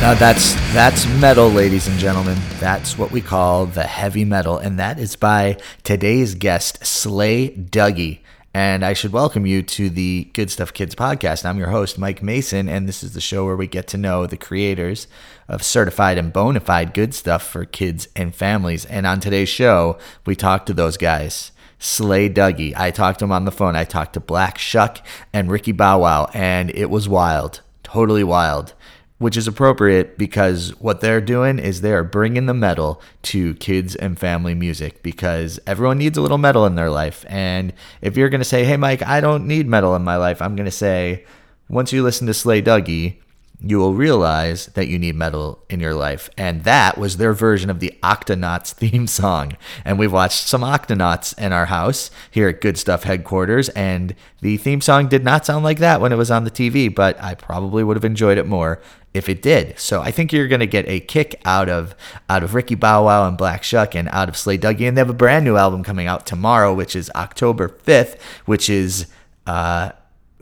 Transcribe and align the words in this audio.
Now 0.00 0.14
that's 0.14 0.54
that's 0.72 1.06
metal, 1.20 1.50
ladies 1.50 1.86
and 1.86 1.98
gentlemen. 1.98 2.38
That's 2.60 2.96
what 2.96 3.10
we 3.10 3.20
call 3.20 3.66
the 3.66 3.82
heavy 3.82 4.24
metal, 4.24 4.56
and 4.56 4.78
that 4.78 4.98
is 4.98 5.16
by 5.16 5.58
today's 5.82 6.34
guest, 6.34 6.86
Slay 6.86 7.50
Duggee. 7.50 8.20
And 8.58 8.84
I 8.84 8.92
should 8.92 9.12
welcome 9.12 9.46
you 9.46 9.62
to 9.62 9.88
the 9.88 10.30
Good 10.32 10.50
Stuff 10.50 10.72
Kids 10.72 10.96
podcast. 10.96 11.44
I'm 11.44 11.58
your 11.58 11.70
host, 11.70 11.96
Mike 11.96 12.24
Mason, 12.24 12.68
and 12.68 12.88
this 12.88 13.04
is 13.04 13.14
the 13.14 13.20
show 13.20 13.44
where 13.44 13.54
we 13.54 13.68
get 13.68 13.86
to 13.86 13.96
know 13.96 14.26
the 14.26 14.36
creators 14.36 15.06
of 15.46 15.62
certified 15.62 16.18
and 16.18 16.32
bona 16.32 16.58
fide 16.58 16.92
good 16.92 17.14
stuff 17.14 17.44
for 17.44 17.64
kids 17.64 18.08
and 18.16 18.34
families. 18.34 18.84
And 18.84 19.06
on 19.06 19.20
today's 19.20 19.48
show, 19.48 19.96
we 20.26 20.34
talk 20.34 20.66
to 20.66 20.74
those 20.74 20.96
guys. 20.96 21.52
Slay 21.78 22.28
Duggee. 22.28 22.76
I 22.76 22.90
talked 22.90 23.20
to 23.20 23.26
him 23.26 23.30
on 23.30 23.44
the 23.44 23.52
phone. 23.52 23.76
I 23.76 23.84
talked 23.84 24.14
to 24.14 24.20
Black 24.20 24.58
Shuck 24.58 25.06
and 25.32 25.52
Ricky 25.52 25.70
Bow 25.70 26.00
Wow, 26.00 26.28
and 26.34 26.70
it 26.74 26.90
was 26.90 27.08
wild. 27.08 27.60
Totally 27.84 28.24
wild 28.24 28.74
which 29.18 29.36
is 29.36 29.48
appropriate 29.48 30.16
because 30.16 30.70
what 30.80 31.00
they're 31.00 31.20
doing 31.20 31.58
is 31.58 31.80
they're 31.80 32.04
bringing 32.04 32.46
the 32.46 32.54
metal 32.54 33.02
to 33.22 33.54
kids 33.54 33.96
and 33.96 34.18
family 34.18 34.54
music 34.54 35.02
because 35.02 35.58
everyone 35.66 35.98
needs 35.98 36.16
a 36.16 36.22
little 36.22 36.38
metal 36.38 36.64
in 36.66 36.76
their 36.76 36.90
life. 36.90 37.24
And 37.28 37.72
if 38.00 38.16
you're 38.16 38.28
going 38.28 38.40
to 38.40 38.44
say, 38.44 38.64
hey, 38.64 38.76
Mike, 38.76 39.02
I 39.02 39.20
don't 39.20 39.46
need 39.46 39.66
metal 39.66 39.96
in 39.96 40.02
my 40.02 40.16
life, 40.16 40.40
I'm 40.40 40.54
going 40.54 40.66
to 40.66 40.70
say, 40.70 41.24
once 41.68 41.92
you 41.92 42.02
listen 42.02 42.26
to 42.28 42.34
Slay 42.34 42.62
Duggee, 42.62 43.16
you 43.60 43.78
will 43.78 43.94
realize 43.94 44.66
that 44.66 44.86
you 44.86 44.98
need 44.98 45.16
metal 45.16 45.64
in 45.68 45.80
your 45.80 45.94
life. 45.94 46.30
And 46.38 46.62
that 46.62 46.96
was 46.96 47.16
their 47.16 47.32
version 47.32 47.70
of 47.70 47.80
the 47.80 47.92
Octonauts 48.04 48.72
theme 48.72 49.06
song. 49.08 49.56
And 49.84 49.98
we've 49.98 50.12
watched 50.12 50.46
some 50.46 50.60
Octonauts 50.62 51.36
in 51.38 51.52
our 51.52 51.66
house 51.66 52.10
here 52.30 52.48
at 52.48 52.60
Good 52.60 52.78
Stuff 52.78 53.02
headquarters. 53.02 53.68
And 53.70 54.14
the 54.40 54.58
theme 54.58 54.80
song 54.80 55.08
did 55.08 55.24
not 55.24 55.44
sound 55.44 55.64
like 55.64 55.78
that 55.78 56.00
when 56.00 56.12
it 56.12 56.16
was 56.16 56.30
on 56.30 56.44
the 56.44 56.52
TV, 56.52 56.94
but 56.94 57.20
I 57.20 57.34
probably 57.34 57.82
would 57.82 57.96
have 57.96 58.04
enjoyed 58.04 58.38
it 58.38 58.46
more 58.46 58.80
if 59.14 59.28
it 59.28 59.42
did. 59.42 59.78
So 59.78 60.00
I 60.00 60.10
think 60.10 60.32
you're 60.32 60.48
going 60.48 60.60
to 60.60 60.66
get 60.66 60.88
a 60.88 61.00
kick 61.00 61.40
out 61.44 61.68
of 61.68 61.94
out 62.28 62.42
of 62.42 62.54
Ricky 62.54 62.74
Bow 62.74 63.04
Wow 63.04 63.26
and 63.26 63.36
Black 63.36 63.62
Shuck 63.62 63.94
and 63.94 64.08
out 64.10 64.28
of 64.28 64.36
Slay 64.36 64.58
Duggee. 64.58 64.86
And 64.86 64.96
they 64.96 65.00
have 65.00 65.10
a 65.10 65.14
brand 65.14 65.44
new 65.44 65.56
album 65.56 65.82
coming 65.82 66.06
out 66.06 66.26
tomorrow, 66.26 66.74
which 66.74 66.94
is 66.94 67.10
October 67.14 67.68
5th, 67.68 68.20
which 68.44 68.68
is 68.68 69.06
uh, 69.46 69.90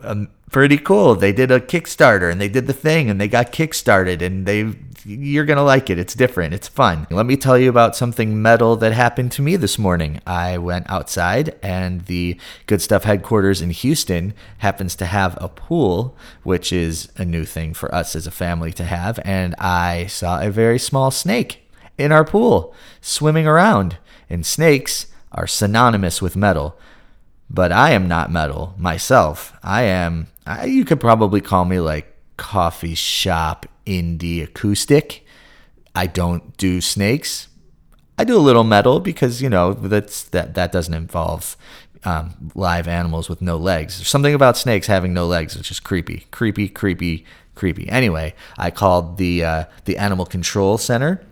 um, 0.02 0.28
pretty 0.50 0.78
cool. 0.78 1.14
They 1.14 1.32
did 1.32 1.50
a 1.50 1.60
Kickstarter 1.60 2.30
and 2.30 2.40
they 2.40 2.48
did 2.48 2.66
the 2.66 2.72
thing 2.72 3.08
and 3.10 3.20
they 3.20 3.28
got 3.28 3.52
kickstarted 3.52 4.22
and 4.22 4.46
they 4.46 4.74
you're 5.06 5.44
going 5.44 5.56
to 5.56 5.62
like 5.62 5.88
it. 5.88 5.98
It's 6.00 6.14
different. 6.14 6.52
It's 6.52 6.66
fun. 6.66 7.06
Let 7.10 7.26
me 7.26 7.36
tell 7.36 7.56
you 7.56 7.70
about 7.70 7.94
something 7.94 8.42
metal 8.42 8.74
that 8.76 8.92
happened 8.92 9.30
to 9.32 9.42
me 9.42 9.54
this 9.54 9.78
morning. 9.78 10.20
I 10.26 10.58
went 10.58 10.90
outside 10.90 11.56
and 11.62 12.06
the 12.06 12.38
Good 12.66 12.82
Stuff 12.82 13.04
headquarters 13.04 13.62
in 13.62 13.70
Houston 13.70 14.34
happens 14.58 14.96
to 14.96 15.06
have 15.06 15.38
a 15.40 15.48
pool, 15.48 16.16
which 16.42 16.72
is 16.72 17.08
a 17.16 17.24
new 17.24 17.44
thing 17.44 17.72
for 17.72 17.94
us 17.94 18.16
as 18.16 18.26
a 18.26 18.32
family 18.32 18.72
to 18.72 18.84
have, 18.84 19.20
and 19.24 19.54
I 19.60 20.06
saw 20.06 20.40
a 20.40 20.50
very 20.50 20.78
small 20.78 21.12
snake 21.12 21.70
in 21.96 22.10
our 22.10 22.24
pool 22.24 22.74
swimming 23.00 23.46
around. 23.46 23.98
And 24.28 24.44
snakes 24.44 25.06
are 25.30 25.46
synonymous 25.46 26.20
with 26.20 26.34
metal 26.34 26.76
but 27.48 27.70
I 27.70 27.92
am 27.92 28.08
not 28.08 28.32
metal 28.32 28.74
myself. 28.76 29.56
I 29.62 29.82
am, 29.82 30.26
I, 30.44 30.64
you 30.64 30.84
could 30.84 30.98
probably 30.98 31.40
call 31.40 31.64
me 31.64 31.78
like 31.78 32.12
coffee 32.36 32.96
shop 32.96 33.66
indie 33.86 34.42
acoustic. 34.42 35.24
I 35.94 36.06
don't 36.06 36.56
do 36.56 36.80
snakes. 36.80 37.48
I 38.18 38.24
do 38.24 38.36
a 38.36 38.40
little 38.40 38.64
metal 38.64 39.00
because 39.00 39.42
you 39.42 39.48
know 39.48 39.72
that's 39.72 40.24
that 40.24 40.54
that 40.54 40.72
doesn't 40.72 40.94
involve 40.94 41.56
um, 42.04 42.50
live 42.54 42.88
animals 42.88 43.28
with 43.28 43.42
no 43.42 43.56
legs. 43.56 43.98
There's 43.98 44.08
something 44.08 44.34
about 44.34 44.56
snakes 44.56 44.86
having 44.86 45.12
no 45.12 45.26
legs 45.26 45.56
which 45.56 45.70
is 45.70 45.80
creepy, 45.80 46.26
creepy, 46.30 46.68
creepy, 46.68 47.24
creepy. 47.54 47.88
Anyway, 47.88 48.34
I 48.58 48.70
called 48.70 49.18
the 49.18 49.44
uh, 49.44 49.64
the 49.84 49.96
animal 49.96 50.26
control 50.26 50.78
center 50.78 51.22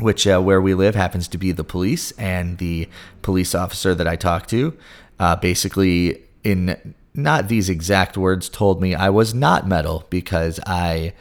which 0.00 0.26
uh, 0.26 0.40
where 0.40 0.60
we 0.60 0.74
live 0.74 0.94
happens 0.94 1.26
to 1.28 1.38
be 1.38 1.50
the 1.52 1.64
police 1.64 2.12
and 2.12 2.58
the 2.58 2.88
police 3.22 3.52
officer 3.54 3.94
that 3.96 4.06
I 4.06 4.14
talked 4.14 4.48
to 4.50 4.76
uh, 5.18 5.36
basically 5.36 6.22
in 6.44 6.94
not 7.14 7.48
these 7.48 7.68
exact 7.68 8.16
words 8.16 8.48
told 8.48 8.80
me 8.80 8.94
I 8.94 9.10
was 9.10 9.34
not 9.34 9.66
metal 9.66 10.06
because 10.08 10.60
I 10.66 11.14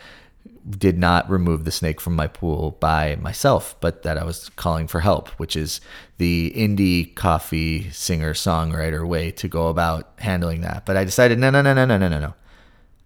did 0.70 0.98
not 0.98 1.30
remove 1.30 1.64
the 1.64 1.72
snake 1.72 2.02
from 2.02 2.16
my 2.16 2.28
pool 2.28 2.72
by 2.80 3.16
myself, 3.18 3.76
but 3.80 4.04
that 4.04 4.18
I 4.18 4.24
was 4.24 4.50
calling 4.50 4.88
for 4.88 5.00
help, 5.00 5.30
which 5.40 5.56
is 5.56 5.80
the 6.18 6.54
indie 6.56 7.14
coffee 7.16 7.90
singer 7.92 8.34
songwriter 8.34 9.08
way 9.08 9.32
to 9.32 9.48
go 9.48 9.68
about 9.68 10.12
handling 10.20 10.62
that. 10.62 10.86
But 10.86 10.98
I 10.98 11.04
decided, 11.04 11.40
no, 11.40 11.50
no, 11.50 11.62
no, 11.62 11.74
no, 11.74 11.86
no, 11.86 11.98
no, 11.98 12.08
no, 12.08 12.20
no. 12.20 12.34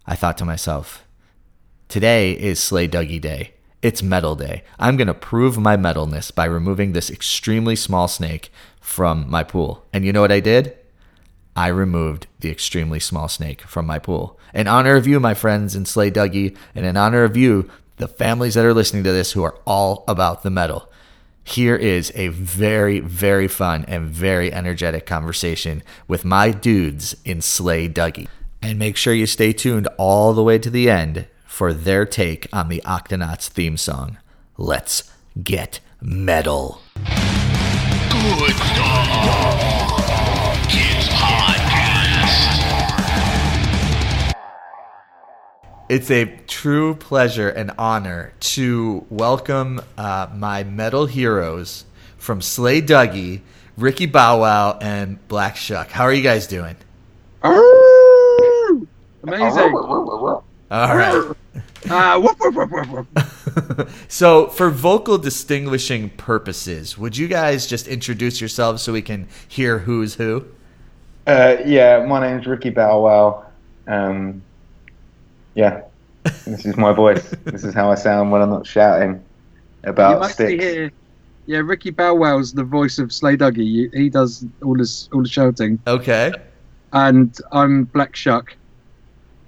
I 0.06 0.16
thought 0.16 0.38
to 0.38 0.44
myself, 0.44 1.04
today 1.88 2.32
is 2.32 2.58
Slay 2.58 2.88
Duggee 2.88 3.20
Day. 3.20 3.54
It's 3.82 4.02
metal 4.02 4.36
day. 4.36 4.62
I'm 4.78 4.96
going 4.96 5.08
to 5.08 5.14
prove 5.14 5.58
my 5.58 5.76
metalness 5.76 6.32
by 6.32 6.44
removing 6.44 6.92
this 6.92 7.10
extremely 7.10 7.74
small 7.74 8.06
snake 8.06 8.52
from 8.80 9.28
my 9.28 9.42
pool. 9.42 9.86
And 9.92 10.04
you 10.04 10.12
know 10.12 10.20
what 10.20 10.32
I 10.32 10.40
did? 10.40 10.76
I 11.54 11.68
removed 11.68 12.26
the 12.40 12.50
extremely 12.50 13.00
small 13.00 13.28
snake 13.28 13.62
from 13.62 13.86
my 13.86 13.98
pool. 13.98 14.38
In 14.54 14.66
honor 14.66 14.96
of 14.96 15.06
you, 15.06 15.20
my 15.20 15.34
friends 15.34 15.76
in 15.76 15.84
Slay 15.84 16.10
Duggee, 16.10 16.56
and 16.74 16.86
in 16.86 16.96
honor 16.96 17.24
of 17.24 17.36
you, 17.36 17.70
the 17.96 18.08
families 18.08 18.54
that 18.54 18.64
are 18.64 18.74
listening 18.74 19.04
to 19.04 19.12
this 19.12 19.32
who 19.32 19.42
are 19.42 19.58
all 19.66 20.04
about 20.08 20.42
the 20.42 20.50
metal. 20.50 20.90
Here 21.44 21.76
is 21.76 22.12
a 22.14 22.28
very, 22.28 23.00
very 23.00 23.48
fun 23.48 23.84
and 23.86 24.08
very 24.08 24.52
energetic 24.52 25.06
conversation 25.06 25.82
with 26.06 26.24
my 26.24 26.50
dudes 26.50 27.16
in 27.24 27.40
Slay 27.42 27.88
Duggee. 27.88 28.28
And 28.62 28.78
make 28.78 28.96
sure 28.96 29.12
you 29.12 29.26
stay 29.26 29.52
tuned 29.52 29.88
all 29.98 30.32
the 30.32 30.42
way 30.42 30.58
to 30.58 30.70
the 30.70 30.88
end 30.88 31.26
for 31.46 31.72
their 31.72 32.06
take 32.06 32.46
on 32.52 32.68
the 32.68 32.80
Octonauts 32.84 33.48
theme 33.48 33.76
song. 33.76 34.18
Let's 34.56 35.10
get 35.42 35.80
metal. 36.00 36.80
Good 38.10 38.54
stuff. 38.54 40.01
It's 45.92 46.10
a 46.10 46.24
true 46.46 46.94
pleasure 46.94 47.50
and 47.50 47.70
honor 47.76 48.32
to 48.40 49.04
welcome 49.10 49.82
uh, 49.98 50.26
my 50.34 50.64
metal 50.64 51.04
heroes 51.04 51.84
from 52.16 52.40
Slay 52.40 52.80
Duggee, 52.80 53.42
Ricky 53.76 54.06
Bow 54.06 54.40
Wow, 54.40 54.78
and 54.80 55.18
Black 55.28 55.54
Shuck. 55.54 55.90
How 55.90 56.04
are 56.04 56.12
you 56.14 56.22
guys 56.22 56.46
doing? 56.46 56.76
Amazing. 59.22 59.74
All 60.70 60.96
right. 60.96 61.36
Uh, 61.90 62.18
so, 64.08 64.46
for 64.46 64.70
vocal 64.70 65.18
distinguishing 65.18 66.08
purposes, 66.10 66.96
would 66.96 67.18
you 67.18 67.28
guys 67.28 67.66
just 67.66 67.86
introduce 67.86 68.40
yourselves 68.40 68.80
so 68.82 68.94
we 68.94 69.02
can 69.02 69.28
hear 69.46 69.80
who's 69.80 70.14
who? 70.14 70.46
Uh, 71.26 71.56
yeah, 71.64 72.04
my 72.04 72.20
name's 72.20 72.46
Ricky 72.46 72.70
Bow 72.70 73.04
Wow. 73.04 73.46
Um, 73.86 74.42
yeah, 75.54 75.82
this 76.24 76.66
is 76.66 76.76
my 76.76 76.92
voice. 76.92 77.22
this 77.44 77.64
is 77.64 77.74
how 77.74 77.90
I 77.90 77.94
sound 77.94 78.32
when 78.32 78.42
I'm 78.42 78.50
not 78.50 78.66
shouting 78.66 79.22
about 79.84 80.24
sticks. 80.30 80.62
Hear, 80.62 80.92
yeah, 81.46 81.58
Ricky 81.58 81.90
Bow 81.90 82.14
Wow's 82.14 82.52
the 82.52 82.64
voice 82.64 82.98
of 82.98 83.12
Slay 83.12 83.36
Duggee. 83.36 83.92
He 83.94 84.08
does 84.08 84.44
all 84.62 84.76
this 84.76 85.08
all 85.12 85.22
the 85.22 85.28
shouting. 85.28 85.78
Okay. 85.86 86.32
And 86.92 87.36
I'm 87.52 87.84
Black 87.84 88.14
Shuck, 88.16 88.56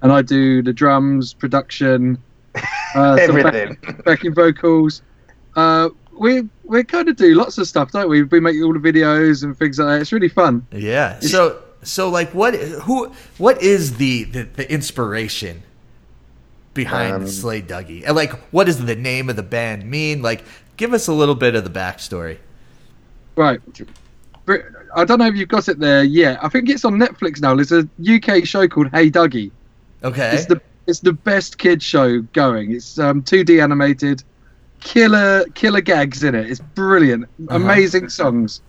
and 0.01 0.11
I 0.11 0.21
do 0.21 0.61
the 0.61 0.73
drums, 0.73 1.33
production, 1.33 2.17
uh, 2.95 3.17
everything, 3.19 3.77
back, 3.81 4.03
backing 4.03 4.33
vocals. 4.33 5.01
Uh, 5.55 5.89
we 6.17 6.47
we 6.63 6.83
kind 6.83 7.09
of 7.09 7.15
do 7.17 7.35
lots 7.35 7.57
of 7.57 7.67
stuff, 7.67 7.91
don't 7.91 8.09
we? 8.09 8.23
We 8.23 8.39
make 8.39 8.55
all 8.63 8.73
the 8.73 8.79
videos 8.79 9.43
and 9.43 9.57
things 9.57 9.77
like 9.77 9.87
that. 9.87 10.01
It's 10.01 10.11
really 10.11 10.29
fun. 10.29 10.65
Yeah. 10.71 11.17
It's, 11.17 11.31
so 11.31 11.61
so 11.85 12.09
like 12.09 12.33
what 12.33 12.55
who 12.55 13.13
what 13.37 13.61
is 13.61 13.97
the 13.97 14.23
the, 14.25 14.43
the 14.43 14.71
inspiration 14.71 15.63
behind 16.75 17.15
um, 17.15 17.27
Slay 17.27 17.63
Duggee? 17.63 18.03
And 18.05 18.15
like, 18.15 18.33
what 18.51 18.65
does 18.65 18.85
the 18.85 18.95
name 18.95 19.29
of 19.29 19.35
the 19.35 19.43
band 19.43 19.89
mean? 19.89 20.21
Like, 20.21 20.43
give 20.77 20.93
us 20.93 21.07
a 21.07 21.13
little 21.13 21.33
bit 21.33 21.55
of 21.55 21.63
the 21.63 21.71
backstory. 21.71 22.37
Right. 23.35 23.59
I 24.95 25.03
don't 25.03 25.17
know 25.17 25.25
if 25.25 25.35
you've 25.35 25.49
got 25.49 25.67
it 25.67 25.79
there 25.79 26.03
yet. 26.03 26.37
I 26.43 26.49
think 26.49 26.69
it's 26.69 26.85
on 26.85 26.93
Netflix 26.97 27.41
now. 27.41 27.55
There's 27.55 27.71
a 27.71 27.87
UK 28.07 28.45
show 28.45 28.67
called 28.67 28.89
Hey 28.91 29.09
Duggee. 29.09 29.51
Okay. 30.03 30.35
It's 30.35 30.45
the 30.45 30.61
it's 30.85 30.99
the 30.99 31.13
best 31.13 31.57
kid 31.57 31.81
show 31.81 32.21
going. 32.21 32.71
It's 32.71 32.99
um, 32.99 33.23
2D 33.23 33.61
animated, 33.61 34.23
killer 34.81 35.45
killer 35.55 35.81
gags 35.81 36.23
in 36.23 36.35
it. 36.35 36.49
It's 36.49 36.59
brilliant, 36.59 37.23
uh-huh. 37.25 37.55
amazing 37.55 38.09
songs. 38.09 38.61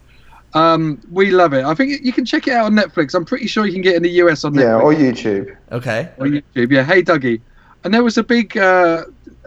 Um, 0.54 1.00
we 1.10 1.30
love 1.30 1.52
it. 1.52 1.64
I 1.64 1.74
think 1.74 2.02
you 2.02 2.12
can 2.12 2.24
check 2.24 2.46
it 2.48 2.54
out 2.54 2.66
on 2.66 2.72
Netflix. 2.74 3.14
I'm 3.14 3.24
pretty 3.24 3.46
sure 3.46 3.66
you 3.66 3.72
can 3.72 3.82
get 3.82 3.94
it 3.94 3.96
in 3.98 4.02
the 4.02 4.10
US 4.22 4.44
on 4.44 4.54
Netflix. 4.54 4.62
Yeah, 4.62 4.74
or 4.76 4.94
YouTube. 4.94 5.56
Okay. 5.72 6.08
Or 6.18 6.26
YouTube. 6.26 6.70
Yeah. 6.72 6.82
Hey 6.82 7.02
Duggee. 7.02 7.40
and 7.84 7.92
there 7.92 8.02
was 8.02 8.16
a 8.16 8.22
big 8.22 8.56
uh, 8.56 9.04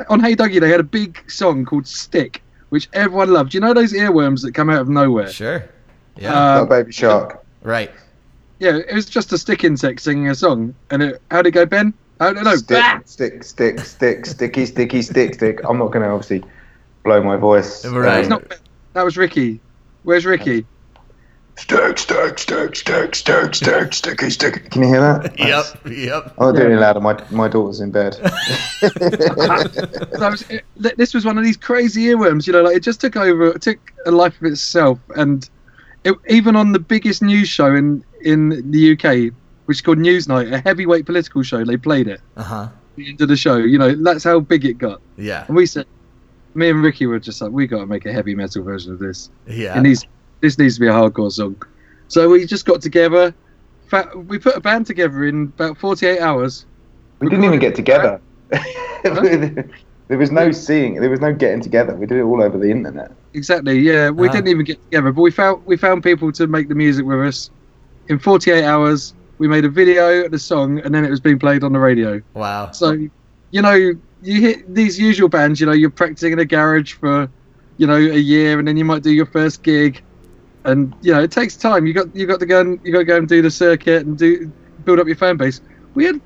on 0.09 0.19
Hey 0.19 0.35
Duggee. 0.35 0.59
They 0.59 0.69
had 0.69 0.79
a 0.79 0.83
big 0.83 1.19
song 1.29 1.65
called 1.65 1.87
"Stick," 1.87 2.43
which 2.69 2.89
everyone 2.93 3.31
loved. 3.31 3.53
You 3.53 3.59
know 3.59 3.73
those 3.73 3.93
earworms 3.93 4.41
that 4.43 4.53
come 4.53 4.69
out 4.69 4.81
of 4.81 4.89
nowhere? 4.89 5.29
Sure. 5.29 5.63
Yeah. 6.17 6.33
Uh, 6.33 6.59
Not 6.59 6.69
Baby 6.69 6.91
Shark. 6.91 7.43
right. 7.63 7.91
Yeah, 8.59 8.75
it 8.75 8.93
was 8.93 9.05
just 9.05 9.31
a 9.31 9.37
stick 9.37 9.63
insect 9.63 10.01
singing 10.01 10.27
a 10.29 10.35
song. 10.35 10.75
And 10.91 11.01
it, 11.01 11.21
how'd 11.31 11.47
it 11.47 11.51
go, 11.51 11.65
Ben? 11.65 11.93
I 12.19 12.33
don't 12.33 12.43
know. 12.43 12.57
Stick, 12.57 12.77
Ah! 12.83 12.99
stick, 13.05 13.41
stick, 13.45 13.79
stick, 13.79 14.25
sticky, 14.25 14.65
sticky, 14.65 15.01
stick, 15.01 15.33
stick. 15.35 15.61
I'm 15.63 15.77
not 15.77 15.93
going 15.93 16.03
to 16.03 16.09
obviously 16.11 16.43
blow 17.05 17.23
my 17.23 17.37
voice. 17.37 17.85
Right. 17.85 18.25
Um, 18.25 18.29
not 18.29 18.59
That 18.91 19.05
was 19.05 19.15
Ricky. 19.15 19.61
Where's 20.03 20.25
Ricky? 20.25 20.65
Stick, 21.59 21.97
stick, 21.99 22.39
stick, 22.39 22.75
stick, 22.75 23.15
stick, 23.15 23.53
stick, 23.55 23.93
sticky, 23.99 24.29
sticky. 24.29 24.59
Can 24.69 24.81
you 24.83 24.87
hear 24.87 25.01
that? 25.01 25.37
Yep. 25.37 25.65
Yep. 25.85 26.33
I'm 26.37 26.45
not 26.47 26.55
doing 26.55 26.71
it 26.71 26.79
louder. 26.79 26.99
My 27.01 27.21
my 27.31 27.47
daughter's 27.47 27.79
in 27.81 27.91
bed. 27.91 28.15
Was, 30.19 30.45
it, 30.49 30.63
this 30.97 31.13
was 31.13 31.25
one 31.25 31.37
of 31.37 31.43
these 31.43 31.57
crazy 31.57 32.05
earworms, 32.05 32.47
you 32.47 32.53
know, 32.53 32.61
like 32.61 32.75
it 32.77 32.83
just 32.83 33.01
took 33.01 33.15
over, 33.15 33.47
it 33.47 33.61
took 33.61 33.77
a 34.05 34.11
life 34.11 34.35
of 34.41 34.43
itself. 34.47 34.99
And 35.15 35.47
it, 36.03 36.15
even 36.29 36.55
on 36.55 36.71
the 36.71 36.79
biggest 36.79 37.21
news 37.21 37.49
show 37.49 37.73
in, 37.75 38.03
in 38.21 38.71
the 38.71 38.93
UK, 38.93 39.33
which 39.65 39.77
is 39.77 39.81
called 39.81 39.97
Newsnight, 39.97 40.51
a 40.53 40.59
heavyweight 40.59 41.05
political 41.05 41.43
show, 41.43 41.63
they 41.65 41.77
played 41.77 42.07
it 42.07 42.21
Uh 42.37 42.43
huh. 42.43 42.69
the 42.95 43.09
end 43.09 43.21
of 43.21 43.27
the 43.27 43.37
show. 43.37 43.57
You 43.57 43.77
know, 43.77 43.95
that's 43.95 44.23
how 44.23 44.39
big 44.39 44.65
it 44.65 44.77
got. 44.77 45.01
Yeah. 45.17 45.45
And 45.47 45.55
we 45.55 45.65
said, 45.65 45.85
me 46.55 46.69
and 46.69 46.81
Ricky 46.81 47.05
were 47.05 47.19
just 47.19 47.41
like, 47.41 47.51
we 47.51 47.67
got 47.67 47.79
to 47.79 47.85
make 47.85 48.05
a 48.05 48.13
heavy 48.13 48.35
metal 48.35 48.63
version 48.63 48.91
of 48.93 48.99
this. 48.99 49.29
Yeah. 49.47 49.77
It 49.77 49.81
needs, 49.81 50.05
this 50.41 50.57
needs 50.57 50.75
to 50.75 50.81
be 50.81 50.87
a 50.87 50.91
hardcore 50.91 51.31
song. 51.31 51.61
So 52.07 52.29
we 52.29 52.45
just 52.45 52.65
got 52.65 52.81
together. 52.81 53.33
Fa- 53.89 54.11
We 54.15 54.39
put 54.39 54.55
a 54.55 54.61
band 54.61 54.85
together 54.85 55.25
in 55.25 55.53
about 55.57 55.77
48 55.77 56.19
hours. 56.19 56.65
We 57.19 57.29
didn't 57.29 57.45
even 57.45 57.59
get 57.59 57.75
together. 57.75 58.21
there 59.03 60.17
was 60.17 60.31
no 60.31 60.51
seeing. 60.51 60.95
There 61.01 61.09
was 61.09 61.19
no 61.19 61.33
getting 61.33 61.61
together. 61.61 61.95
We 61.95 62.05
did 62.05 62.17
it 62.17 62.23
all 62.23 62.41
over 62.41 62.57
the 62.57 62.69
internet. 62.71 63.11
Exactly. 63.33 63.79
Yeah, 63.79 64.09
we 64.09 64.27
Ah. 64.27 64.31
didn't 64.31 64.47
even 64.47 64.65
get 64.65 64.81
together, 64.89 65.11
but 65.11 65.21
we 65.21 65.31
found 65.31 65.63
we 65.65 65.77
found 65.77 66.03
people 66.03 66.31
to 66.33 66.47
make 66.47 66.69
the 66.69 66.75
music 66.75 67.05
with 67.05 67.19
us. 67.21 67.49
In 68.07 68.17
48 68.17 68.63
hours, 68.63 69.13
we 69.37 69.47
made 69.47 69.65
a 69.65 69.69
video 69.69 70.25
and 70.25 70.33
a 70.33 70.39
song, 70.39 70.79
and 70.79 70.93
then 70.93 71.05
it 71.05 71.09
was 71.11 71.19
being 71.19 71.37
played 71.39 71.63
on 71.63 71.71
the 71.73 71.79
radio. 71.79 72.21
wow. 72.33 72.71
So, 72.71 72.93
you 73.51 73.61
know, 73.61 73.73
you 74.21 74.41
hit 74.41 74.73
these 74.73 74.97
usual 74.99 75.29
bands. 75.29 75.59
You 75.59 75.67
know, 75.67 75.73
you're 75.73 75.91
practicing 75.91 76.33
in 76.33 76.39
a 76.39 76.45
garage 76.45 76.93
for, 76.93 77.31
you 77.77 77.85
know, 77.85 77.95
a 77.95 78.17
year, 78.17 78.57
and 78.57 78.67
then 78.67 78.77
you 78.77 78.85
might 78.85 79.03
do 79.03 79.11
your 79.11 79.27
first 79.27 79.61
gig, 79.63 80.01
and 80.65 80.93
you 81.01 81.13
know, 81.13 81.21
it 81.21 81.31
takes 81.31 81.55
time. 81.55 81.85
You 81.85 81.93
got 81.93 82.13
you 82.15 82.25
got 82.25 82.39
to 82.39 82.45
go 82.45 82.61
and 82.61 82.79
you 82.83 82.91
got 82.91 82.99
to 82.99 83.05
go 83.05 83.17
and 83.17 83.27
do 83.27 83.41
the 83.41 83.51
circuit 83.51 84.05
and 84.05 84.17
do 84.17 84.51
build 84.85 84.99
up 84.99 85.07
your 85.07 85.15
fan 85.15 85.37
base. 85.37 85.61
We 85.93 86.05
had 86.05 86.19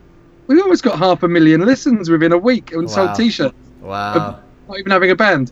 we 0.47 0.59
almost 0.61 0.83
got 0.83 0.97
half 0.99 1.23
a 1.23 1.27
million 1.27 1.61
listens 1.65 2.09
within 2.09 2.31
a 2.33 2.37
week 2.37 2.71
and 2.73 2.83
Wow. 2.83 2.87
sold 2.93 3.15
T-shirts 3.15 3.55
Wow. 3.81 4.39
not 4.67 4.79
even 4.79 4.91
having 4.91 5.11
a 5.11 5.15
band. 5.15 5.51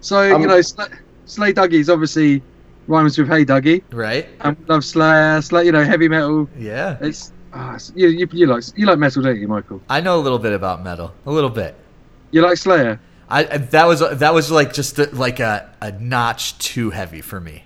So 0.00 0.34
Um, 0.34 0.42
you 0.42 0.48
know, 0.48 0.60
Slay, 0.60 0.86
Slay 1.26 1.52
Duggee's 1.52 1.88
obviously 1.88 2.42
rhymes 2.88 3.16
with 3.16 3.28
Hey 3.28 3.44
Duggee. 3.44 3.82
Right. 3.92 4.26
And 4.40 4.58
we 4.58 4.64
love 4.66 4.84
Slayer, 4.84 5.40
Slay, 5.42 5.66
you 5.66 5.72
know, 5.72 5.84
heavy 5.84 6.08
metal. 6.08 6.48
Yeah. 6.58 6.96
It's, 7.00 7.32
it's- 7.54 7.92
you, 7.94 8.08
you 8.08 8.28
you 8.32 8.46
like 8.46 8.64
you 8.76 8.86
like 8.86 8.98
metal, 8.98 9.22
don't 9.22 9.38
you, 9.38 9.46
Michael? 9.46 9.80
I 9.88 10.00
know 10.00 10.16
a 10.18 10.22
little 10.22 10.38
bit 10.38 10.52
about 10.52 10.82
metal. 10.82 11.12
A 11.26 11.30
little 11.30 11.50
bit. 11.50 11.76
You 12.32 12.40
like 12.42 12.56
Slayer? 12.56 12.98
I 13.30 13.44
I- 13.44 13.58
that 13.58 13.86
was 13.86 14.00
that 14.00 14.34
was 14.34 14.50
like 14.50 14.72
just 14.72 14.98
a, 14.98 15.08
like 15.12 15.38
a, 15.38 15.70
a 15.80 15.92
notch 15.92 16.58
too 16.58 16.90
heavy 16.90 17.20
for 17.20 17.40
me. 17.40 17.64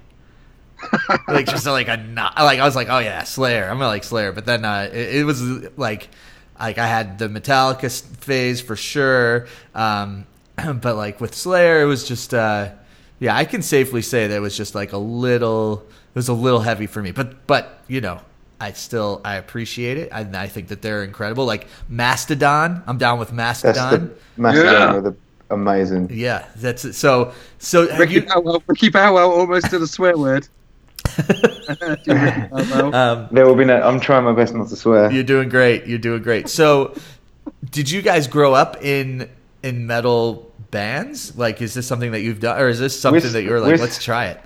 Like 1.28 1.46
just 1.46 1.66
like 1.66 1.88
a 1.88 1.96
not 1.96 2.36
like 2.36 2.58
I 2.60 2.64
was 2.64 2.76
like 2.76 2.88
oh 2.88 2.98
yeah 2.98 3.24
Slayer 3.24 3.64
I'm 3.64 3.78
gonna 3.78 3.88
like 3.88 4.04
Slayer 4.04 4.32
but 4.32 4.46
then 4.46 4.64
uh, 4.64 4.88
it, 4.92 5.16
it 5.16 5.24
was 5.24 5.42
like 5.78 6.08
like 6.58 6.78
I 6.78 6.86
had 6.86 7.18
the 7.18 7.28
Metallica 7.28 7.90
phase 8.18 8.60
for 8.60 8.76
sure 8.76 9.46
um, 9.74 10.26
but 10.56 10.96
like 10.96 11.20
with 11.20 11.34
Slayer 11.34 11.82
it 11.82 11.86
was 11.86 12.06
just 12.06 12.34
uh, 12.34 12.72
yeah 13.18 13.36
I 13.36 13.44
can 13.44 13.62
safely 13.62 14.02
say 14.02 14.26
that 14.28 14.36
it 14.36 14.40
was 14.40 14.56
just 14.56 14.74
like 14.74 14.92
a 14.92 14.98
little 14.98 15.80
it 15.88 16.14
was 16.14 16.28
a 16.28 16.34
little 16.34 16.60
heavy 16.60 16.86
for 16.86 17.02
me 17.02 17.12
but 17.12 17.46
but 17.46 17.82
you 17.88 18.00
know 18.00 18.20
I 18.60 18.72
still 18.72 19.20
I 19.24 19.36
appreciate 19.36 19.98
it 19.98 20.08
and 20.12 20.34
I 20.36 20.46
think 20.46 20.68
that 20.68 20.80
they're 20.82 21.04
incredible 21.04 21.44
like 21.44 21.66
Mastodon 21.88 22.82
I'm 22.86 22.98
down 22.98 23.18
with 23.18 23.32
Mastodon 23.32 23.90
the 23.90 24.16
Mastodon 24.36 24.72
Yeah. 24.72 24.94
are 24.94 25.00
the 25.00 25.16
amazing. 25.50 26.10
yeah, 26.12 26.46
that's 26.56 26.84
it. 26.84 26.94
So, 26.94 27.32
so 27.58 27.88
have 27.88 27.98
Ricky 27.98 28.14
you, 28.14 28.22
Bow 28.22 28.60
Ricky 28.66 28.88
Bow 28.88 29.14
Wow 29.14 29.30
almost 29.30 29.70
did 29.70 29.82
a 29.82 29.86
swear 29.86 30.16
word. 30.18 30.48
Ricky 31.18 32.12
Bow 32.12 32.48
Wow. 32.50 32.92
um, 32.92 33.28
There 33.32 33.46
will 33.46 33.54
be 33.56 33.64
no. 33.64 33.80
I'm 33.80 34.00
trying 34.00 34.24
my 34.24 34.32
best 34.32 34.54
not 34.54 34.68
to 34.68 34.76
swear. 34.76 35.10
you're 35.10 35.22
doing 35.24 35.48
great. 35.48 35.86
You're 35.86 35.98
doing 35.98 36.22
great. 36.22 36.48
So, 36.48 36.94
did 37.70 37.90
you 37.90 38.02
guys 38.02 38.26
grow 38.26 38.54
up 38.54 38.82
in 38.82 39.28
in 39.62 39.86
metal 39.86 40.50
bands? 40.70 41.36
Like, 41.36 41.60
is 41.62 41.74
this 41.74 41.86
something 41.86 42.12
that 42.12 42.20
you've 42.20 42.40
done, 42.40 42.60
or 42.60 42.68
is 42.68 42.78
this 42.78 42.98
something 42.98 43.22
We're- 43.22 43.32
that 43.32 43.42
you're 43.42 43.60
like, 43.60 43.68
we're- 43.68 43.78
let's 43.80 44.02
try 44.02 44.26
it? 44.26 44.40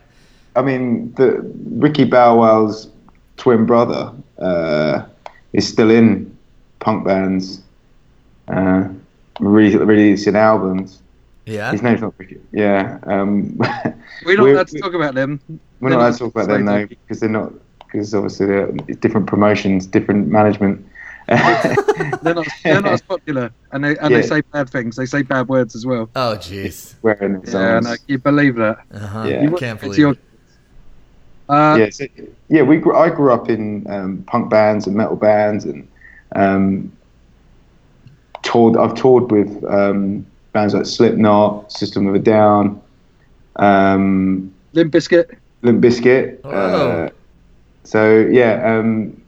I 0.56 0.62
mean, 0.62 1.12
the 1.16 1.40
Ricky 1.76 2.04
Bow 2.04 2.36
Wow's 2.38 2.88
twin 3.36 3.66
brother 3.66 4.12
uh, 4.38 5.02
is 5.52 5.66
still 5.68 5.90
in 5.90 6.36
punk 6.80 7.04
bands, 7.04 7.62
uh, 8.48 8.88
re- 9.38 9.76
releasing 9.76 10.34
albums. 10.36 11.00
Yeah. 11.50 11.72
His 11.72 11.82
name's 11.82 12.00
not 12.00 12.14
Ricky. 12.18 12.38
Yeah. 12.52 12.98
Um, 13.04 13.56
We're 14.24 14.36
not 14.36 14.42
we're- 14.44 14.52
allowed 14.52 14.68
to 14.68 14.78
talk 14.80 14.94
about 14.94 15.14
them. 15.14 15.40
We're 15.80 15.90
not 15.90 15.98
allowed 16.00 16.12
to 16.12 16.18
talk 16.18 16.34
about 16.34 16.48
them 16.48 16.64
though, 16.66 16.86
because 16.86 17.20
they're 17.20 17.28
not. 17.28 17.52
Because 17.86 18.14
obviously 18.14 18.46
they're 18.46 18.66
different 19.00 19.26
promotions, 19.26 19.84
different 19.86 20.28
management. 20.28 20.86
They're 21.28 22.34
not. 22.34 22.46
They're 22.64 22.80
not 22.80 22.92
as 22.92 23.02
popular, 23.02 23.50
and 23.72 23.84
they 23.84 23.96
and 23.98 24.10
Yeah. 24.10 24.20
they 24.20 24.26
say 24.26 24.40
bad 24.40 24.68
things. 24.70 24.96
They 24.96 25.06
say 25.06 25.22
bad 25.22 25.48
words 25.48 25.74
as 25.76 25.86
well. 25.86 26.08
Oh, 26.16 26.36
jeez. 26.38 26.94
Wearing 27.02 27.40
their 27.40 27.42
Yeah, 27.44 27.80
songs. 27.80 27.84
no, 27.86 27.94
you 28.08 28.18
believe 28.18 28.56
that? 28.56 28.78
Uh-huh. 28.92 29.24
Yeah. 29.28 29.42
You 29.42 29.52
can't 29.56 29.80
believe 29.80 29.98
your- 29.98 30.12
it. 30.12 30.18
Uh, 31.48 31.76
yeah, 31.80 31.90
so, 31.90 32.06
yeah. 32.48 32.62
We 32.62 32.76
grew, 32.78 32.96
I 32.96 33.10
grew 33.10 33.32
up 33.32 33.48
in 33.48 33.86
um, 33.90 34.24
punk 34.28 34.50
bands 34.50 34.86
and 34.88 34.96
metal 34.96 35.16
bands, 35.16 35.64
and 35.64 35.86
um, 36.34 36.92
toured. 38.42 38.76
I've 38.76 38.94
toured 38.94 39.30
with 39.30 39.62
um, 39.64 40.26
bands 40.52 40.74
like 40.74 40.86
Slipknot, 40.86 41.70
System 41.72 42.06
of 42.06 42.14
a 42.14 42.18
Down, 42.18 42.80
um, 43.56 44.52
Limp 44.72 44.92
Bizkit. 44.92 45.36
Limp 45.62 45.82
Bizkit. 45.82 46.38
Oh. 46.44 46.50
Uh, 46.50 47.10
so 47.84 48.18
yeah, 48.18 48.62
um, 48.78 49.20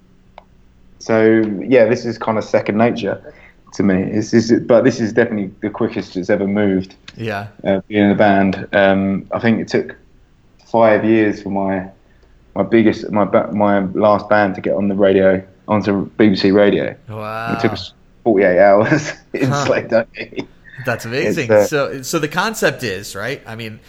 so 0.99 1.43
yeah, 1.61 1.85
this 1.87 2.05
is 2.05 2.19
kind 2.19 2.38
of 2.38 2.45
second 2.45 2.79
nature 2.79 3.35
to 3.75 3.83
me. 3.83 4.05
This 4.05 4.33
is, 4.35 4.52
but 4.67 4.85
this 4.85 5.00
is 5.00 5.12
definitely 5.12 5.52
the 5.61 5.71
quickest 5.71 6.17
it's 6.17 6.31
ever 6.31 6.47
moved. 6.47 6.95
Yeah. 7.17 7.49
uh, 7.64 7.81
being 7.88 8.05
in 8.05 8.11
a 8.11 8.14
band. 8.14 8.69
Um, 8.73 9.26
I 9.33 9.38
think 9.41 9.61
it 9.61 9.69
took 9.69 9.97
five 10.67 11.05
years 11.05 11.43
for 11.43 11.50
my 11.50 11.91
my 12.55 12.62
biggest 12.62 13.11
my 13.11 13.25
my 13.50 13.81
last 13.81 14.29
band 14.29 14.55
to 14.55 14.61
get 14.61 14.75
on 14.75 14.88
the 14.88 14.95
radio 14.95 15.43
onto 15.69 16.09
BBC 16.12 16.55
Radio. 16.55 16.95
Wow. 17.09 17.55
It 17.57 17.61
took 17.61 17.73
us 17.73 17.93
48 18.25 18.59
hours 18.59 19.12
in 19.33 19.49
Huh. 19.49 19.64
Slay 19.64 19.83
Duggee. 19.83 20.47
That's 20.85 21.05
amazing. 21.11 21.51
Uh, 21.51 21.65
so, 21.65 22.03
so 22.03 22.19
the 22.19 22.29
concept 22.29 22.83
is 22.83 23.15
right. 23.15 23.43
I 23.47 23.55
mean, 23.57 23.81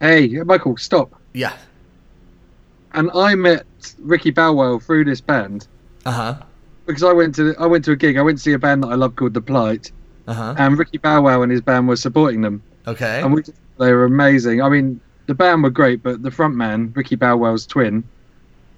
Hey, 0.00 0.28
Michael, 0.28 0.76
stop. 0.76 1.14
yeah. 1.32 1.54
And 2.92 3.10
I 3.14 3.34
met 3.34 3.64
Ricky 3.98 4.30
Bow 4.30 4.52
Wow 4.52 4.78
through 4.78 5.04
this 5.04 5.20
band 5.20 5.66
Uh 6.04 6.10
huh. 6.12 6.34
because 6.86 7.02
I 7.02 7.12
went 7.12 7.34
to 7.36 7.54
I 7.58 7.66
went 7.66 7.84
to 7.86 7.92
a 7.92 7.96
gig. 7.96 8.16
I 8.16 8.22
went 8.22 8.38
to 8.38 8.42
see 8.44 8.52
a 8.52 8.58
band 8.58 8.82
that 8.84 8.88
I 8.88 8.94
love 8.94 9.16
called 9.16 9.34
The 9.34 9.40
Plight, 9.40 9.90
Uh 10.28 10.34
huh. 10.34 10.54
and 10.58 10.78
Ricky 10.78 10.98
Bow 10.98 11.22
Wow 11.22 11.42
and 11.42 11.50
his 11.50 11.60
band 11.60 11.88
were 11.88 11.96
supporting 11.96 12.40
them, 12.42 12.62
Okay. 12.86 13.20
and 13.22 13.34
we 13.34 13.42
they 13.78 13.92
were 13.92 14.04
amazing. 14.04 14.62
I 14.62 14.68
mean, 14.68 15.00
the 15.26 15.34
band 15.34 15.62
were 15.64 15.70
great, 15.70 16.02
but 16.02 16.22
the 16.22 16.30
front 16.30 16.54
man, 16.54 16.92
Ricky 16.94 17.16
Bow 17.16 17.36
Wow's 17.36 17.66
twin, 17.66 18.04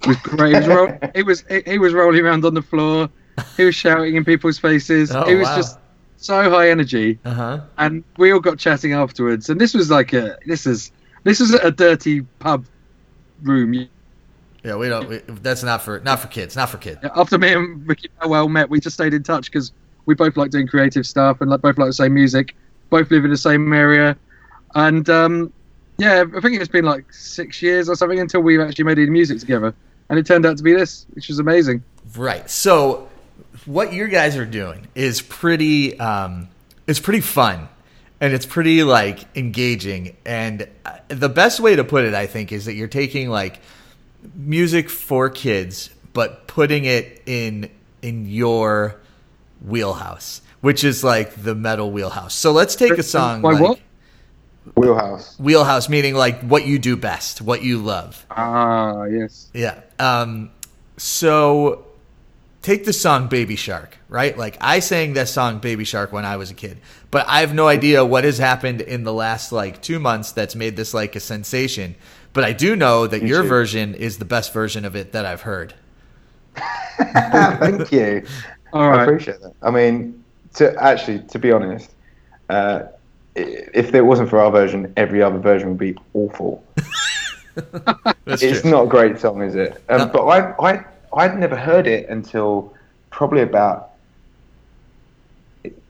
was 0.07 0.17
great. 0.17 0.53
He 0.53 0.59
was, 0.59 0.67
ro- 0.67 0.97
he 1.15 1.21
was 1.23 1.43
he, 1.47 1.61
he 1.67 1.77
was 1.77 1.93
rolling 1.93 2.25
around 2.25 2.43
on 2.45 2.53
the 2.55 2.61
floor. 2.63 3.09
He 3.55 3.65
was 3.65 3.75
shouting 3.75 4.15
in 4.15 4.25
people's 4.25 4.57
faces. 4.57 5.11
Oh, 5.11 5.25
he 5.25 5.35
was 5.35 5.45
wow. 5.45 5.55
just 5.57 5.77
so 6.17 6.49
high 6.49 6.69
energy, 6.69 7.19
Uh 7.25 7.33
huh. 7.33 7.59
and 7.77 8.03
we 8.17 8.31
all 8.31 8.39
got 8.39 8.57
chatting 8.59 8.93
afterwards. 8.93 9.49
And 9.49 9.59
this 9.61 9.73
was 9.73 9.89
like 9.89 10.13
a 10.13 10.37
this 10.45 10.65
is 10.65 10.91
this 11.23 11.39
is 11.41 11.53
a 11.53 11.71
dirty 11.71 12.21
pub 12.39 12.65
room. 13.43 13.73
Yeah. 14.63 14.75
We 14.75 14.89
don't. 14.89 15.07
We, 15.07 15.17
that's 15.41 15.63
not 15.63 15.81
for 15.81 15.99
not 16.01 16.19
for 16.19 16.27
kids. 16.27 16.55
Not 16.55 16.69
for 16.69 16.77
kids. 16.77 16.99
After 17.15 17.37
me 17.37 17.53
and 17.53 17.87
Ricky 17.87 18.09
Bow 18.19 18.27
Wow 18.29 18.47
met, 18.47 18.69
we 18.69 18.79
just 18.79 18.95
stayed 18.95 19.13
in 19.13 19.23
touch 19.23 19.45
because 19.45 19.71
we 20.05 20.15
both 20.15 20.35
like 20.35 20.51
doing 20.51 20.67
creative 20.67 21.05
stuff 21.07 21.39
and 21.41 21.49
like, 21.49 21.61
both 21.61 21.77
like 21.77 21.87
the 21.89 21.93
same 21.93 22.13
music, 22.13 22.55
both 22.89 23.09
live 23.11 23.23
in 23.23 23.31
the 23.31 23.37
same 23.37 23.71
area, 23.73 24.17
and 24.75 25.09
um, 25.09 25.53
yeah, 25.97 26.23
I 26.35 26.39
think 26.41 26.59
it's 26.59 26.69
been 26.69 26.85
like 26.85 27.11
six 27.13 27.61
years 27.61 27.87
or 27.89 27.95
something 27.95 28.19
until 28.19 28.41
we 28.41 28.61
actually 28.61 28.85
made 28.85 28.99
any 28.99 29.09
music 29.09 29.39
together, 29.39 29.73
and 30.09 30.19
it 30.19 30.25
turned 30.25 30.45
out 30.45 30.57
to 30.57 30.63
be 30.63 30.73
this, 30.73 31.05
which 31.13 31.27
was 31.29 31.39
amazing. 31.39 31.83
Right. 32.15 32.49
So, 32.49 33.07
what 33.65 33.93
you 33.93 34.07
guys 34.07 34.37
are 34.37 34.45
doing 34.45 34.87
is 34.95 35.21
pretty. 35.21 35.99
Um, 35.99 36.49
it's 36.87 36.99
pretty 36.99 37.21
fun, 37.21 37.67
and 38.21 38.33
it's 38.33 38.45
pretty 38.45 38.83
like 38.83 39.25
engaging. 39.37 40.15
And 40.25 40.67
uh, 40.85 40.99
the 41.09 41.29
best 41.29 41.59
way 41.59 41.75
to 41.75 41.83
put 41.83 42.05
it, 42.05 42.13
I 42.13 42.27
think, 42.27 42.51
is 42.51 42.65
that 42.65 42.73
you're 42.73 42.87
taking 42.87 43.29
like 43.29 43.59
music 44.35 44.89
for 44.89 45.29
kids, 45.29 45.89
but 46.13 46.47
putting 46.47 46.85
it 46.85 47.21
in 47.25 47.69
in 48.01 48.27
your 48.27 48.99
wheelhouse, 49.65 50.41
which 50.61 50.83
is 50.83 51.03
like 51.03 51.43
the 51.43 51.55
metal 51.55 51.91
wheelhouse. 51.91 52.33
So 52.33 52.51
let's 52.51 52.75
take 52.75 52.93
a 52.93 53.03
song. 53.03 53.41
Like, 53.41 53.59
what? 53.59 53.79
Wheelhouse. 54.75 55.39
Wheelhouse 55.39 55.89
meaning 55.89 56.13
like 56.13 56.41
what 56.41 56.65
you 56.65 56.77
do 56.77 56.97
best, 56.97 57.41
what 57.41 57.63
you 57.63 57.79
love. 57.79 58.25
Ah, 58.29 59.05
yes. 59.05 59.49
Yeah. 59.53 59.81
Um, 59.97 60.51
so 60.97 61.86
take 62.67 62.83
the 62.83 62.91
song 62.91 63.27
Baby 63.29 63.55
Shark, 63.55 63.97
right? 64.09 64.37
Like 64.37 64.57
I 64.59 64.79
sang 64.79 65.13
that 65.13 65.29
song 65.29 65.59
Baby 65.59 65.85
Shark 65.85 66.11
when 66.11 66.25
I 66.25 66.35
was 66.35 66.51
a 66.51 66.53
kid, 66.53 66.77
but 67.11 67.25
I 67.29 67.39
have 67.39 67.53
no 67.53 67.69
idea 67.69 68.03
what 68.03 68.25
has 68.25 68.39
happened 68.39 68.81
in 68.81 69.05
the 69.05 69.13
last 69.13 69.53
like 69.53 69.81
two 69.81 69.99
months 69.99 70.33
that's 70.33 70.53
made 70.53 70.75
this 70.75 70.93
like 70.93 71.15
a 71.15 71.21
sensation. 71.21 71.95
But 72.33 72.43
I 72.43 72.51
do 72.51 72.75
know 72.75 73.07
that 73.07 73.23
Me 73.23 73.29
your 73.29 73.43
too. 73.43 73.47
version 73.47 73.95
is 73.95 74.17
the 74.17 74.25
best 74.25 74.51
version 74.51 74.83
of 74.83 74.97
it 74.97 75.13
that 75.13 75.25
I've 75.25 75.43
heard. 75.43 75.75
Thank 76.97 77.89
you. 77.93 78.25
All 78.73 78.81
I 78.81 79.03
appreciate 79.03 79.39
that. 79.39 79.53
I 79.61 79.71
mean, 79.71 80.21
to 80.55 80.75
actually, 80.83 81.19
to 81.19 81.39
be 81.39 81.53
honest, 81.53 81.89
uh, 82.49 82.83
if 83.33 83.95
it 83.95 84.01
wasn't 84.01 84.29
for 84.29 84.39
our 84.39 84.51
version, 84.51 84.91
every 84.97 85.23
other 85.23 85.39
version 85.39 85.69
would 85.69 85.77
be 85.77 85.95
awful. 86.13 86.61
It's 88.27 88.61
true. 88.61 88.69
not 88.69 88.83
a 88.83 88.87
great 88.87 89.17
song, 89.19 89.41
is 89.41 89.55
it? 89.55 89.81
Um, 89.89 89.97
No. 89.99 90.05
But 90.09 90.25
I, 90.27 90.69
I, 90.69 90.85
I'd 91.13 91.37
never 91.37 91.55
heard 91.55 91.87
it 91.87 92.09
until 92.09 92.73
probably 93.09 93.41
about 93.41 93.91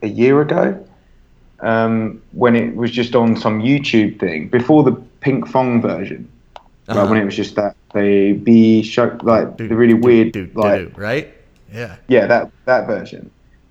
a 0.02 0.08
year 0.08 0.40
ago, 0.40 0.84
um, 1.60 2.22
when 2.32 2.56
it 2.56 2.74
was 2.76 2.90
just 2.90 3.14
on 3.14 3.36
some 3.36 3.60
YouTube 3.60 4.18
thing 4.20 4.48
before 4.48 4.82
the 4.82 4.92
Pinkfong 5.20 5.82
version. 5.82 6.30
Uh-huh. 6.88 7.00
Like 7.00 7.10
when 7.10 7.20
it 7.20 7.24
was 7.24 7.36
just 7.36 7.54
that 7.56 7.76
the 7.94 8.32
B 8.32 8.82
show, 8.82 9.16
like 9.22 9.56
Do, 9.56 9.68
the 9.68 9.76
really 9.76 9.94
do, 9.94 10.00
weird, 10.00 10.32
do, 10.32 10.46
do, 10.46 10.60
like 10.60 10.94
do, 10.94 11.00
right? 11.00 11.34
Yeah. 11.72 11.96
yeah, 12.08 12.26
that 12.26 12.50
that 12.64 12.86
version. 12.86 13.30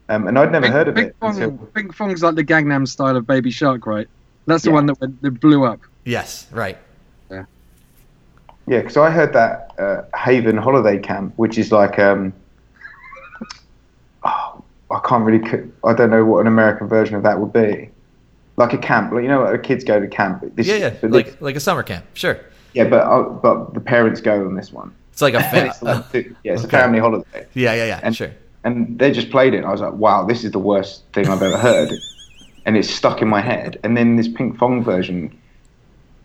Um, 0.10 0.27
and 0.27 0.38
I'd 0.38 0.51
never 0.51 0.66
Pink, 0.66 0.74
heard 0.74 0.88
of 0.88 0.96
Pink 0.96 1.08
it 1.10 1.16
Fong, 1.20 1.42
until 1.42 1.68
Pinkfong's 1.74 2.24
like 2.24 2.36
the 2.36 2.44
Gangnam 2.44 2.88
style 2.88 3.18
of 3.18 3.25
Baby 3.25 3.51
Shark, 3.51 3.86
right? 3.88 4.08
That's 4.46 4.63
the 4.63 4.70
Yeah. 4.70 4.75
one 4.75 4.86
that, 4.86 5.01
went, 5.01 5.22
that 5.22 5.39
blew 5.42 5.66
up. 5.66 5.82
Yes. 6.06 6.48
Right. 6.51 6.77
Yeah, 8.67 8.79
because 8.81 8.97
I 8.97 9.09
heard 9.09 9.33
that 9.33 9.71
uh, 9.79 10.03
Haven 10.17 10.57
Holiday 10.57 10.97
Camp, 11.00 11.33
which 11.38 11.57
is 11.57 11.71
like 11.71 11.97
um, 12.00 12.33
oh, 14.24 14.63
I 14.91 15.00
can't 15.07 15.24
really, 15.24 15.41
I 15.83 15.93
don't 15.93 16.09
know 16.09 16.25
what 16.25 16.41
an 16.41 16.47
American 16.47 16.88
version 16.88 17.15
of 17.15 17.24
that 17.24 17.39
would 17.39 17.53
be. 17.53 17.89
Like 18.57 18.74
a 18.74 18.77
camp, 18.77 19.13
like 19.13 19.21
you 19.24 19.29
know, 19.29 19.50
the 19.51 19.57
kids 19.59 19.83
go 19.83 20.00
to 20.00 20.07
camp. 20.07 20.43
This, 20.55 20.67
Yeah. 20.67 20.75
Yeah. 20.77 20.93
Like 21.03 21.25
this- 21.27 21.41
like 21.41 21.55
a 21.55 21.59
summer 21.59 21.83
camp. 21.83 22.05
Sure. 22.13 22.39
yeah, 22.74 22.86
but 22.86 23.03
uh, 23.05 23.24
but 23.24 23.74
the 23.74 23.79
parents 23.79 24.19
go 24.19 24.45
on 24.45 24.55
this 24.55 24.71
one. 24.74 24.93
It's 25.12 25.21
like 25.21 25.33
a 25.36 25.39
And 25.39 25.67
it's 25.67 25.81
like, 25.81 26.05
yeah, 26.43 26.53
it's 26.53 26.65
Okay. 26.65 26.77
a 26.77 26.81
family 26.81 27.00
holiday, 27.00 27.45
yeah. 27.53 27.74
Yeah. 27.74 27.86
Yeah. 27.86 28.00
And- 28.03 28.15
sure. 28.15 28.31
and 28.63 28.97
they 29.00 29.12
just 29.12 29.29
played 29.29 29.53
it. 29.53 29.57
And 29.57 29.65
I 29.67 29.71
was 29.71 29.81
like, 29.81 29.93
wow, 29.93 30.25
this 30.25 30.43
is 30.43 30.51
the 30.51 30.59
worst 30.59 31.03
thing 31.13 31.27
I've 31.27 31.41
ever 31.41 31.57
heard, 31.57 31.89
and 32.65 32.75
it's 32.75 32.89
stuck 32.89 33.21
in 33.21 33.27
my 33.27 33.41
head. 33.41 33.79
And 33.83 33.95
then 33.95 34.15
this 34.15 34.27
Pinkfong 34.27 34.83
version 34.83 35.31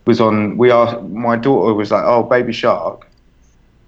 was 0.04 0.20
on. 0.20 0.56
We 0.56 0.70
asked 0.70 1.02
my 1.02 1.36
daughter 1.36 1.74
was 1.74 1.90
like, 1.90 2.04
oh, 2.04 2.22
Baby 2.22 2.52
Shark, 2.52 3.08